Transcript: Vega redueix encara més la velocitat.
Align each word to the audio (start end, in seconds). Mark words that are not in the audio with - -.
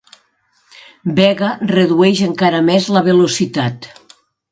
Vega 1.19 1.49
redueix 1.71 2.21
encara 2.29 2.61
més 2.71 2.87
la 2.97 3.05
velocitat. 3.09 3.87